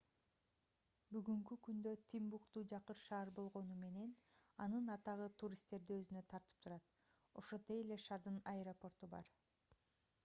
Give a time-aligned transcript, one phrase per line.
[1.15, 4.15] бүгүнкү күндө тимбукту жакыр шаар болгону менен
[4.67, 6.91] анын атагы туристтерди өзүнө тартып турат
[7.45, 9.33] ошондой эле шаардын аэропорту бар